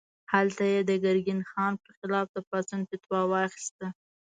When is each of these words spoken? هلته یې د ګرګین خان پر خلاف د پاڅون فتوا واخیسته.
هلته 0.33 0.63
یې 0.73 0.79
د 0.89 0.91
ګرګین 1.03 1.41
خان 1.51 1.73
پر 1.83 1.91
خلاف 1.99 2.27
د 2.35 2.37
پاڅون 2.49 2.81
فتوا 2.89 3.21
واخیسته. 3.31 3.87